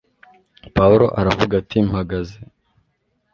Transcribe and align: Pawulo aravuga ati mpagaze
Pawulo 0.75 1.05
aravuga 1.19 1.53
ati 1.61 1.77
mpagaze 1.87 2.37